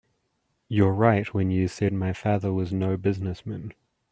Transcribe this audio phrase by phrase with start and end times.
[0.67, 3.71] You're right when you say my father was no business man.